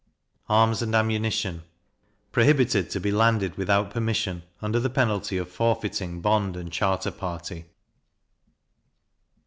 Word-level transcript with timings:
Arms 0.49 0.81
and 0.81 0.95
Ammunition 0.95 1.61
prohibited 2.31 2.89
to 2.89 2.99
be 2.99 3.11
landed 3.11 3.55
without 3.55 3.91
permission, 3.91 4.41
under 4.59 4.79
the 4.79 4.89
penalty 4.89 5.37
of 5.37 5.47
forfeiting 5.47 6.21
bond 6.21 6.57
and 6.57 6.71
charter 6.73 7.11
party. 7.11 7.65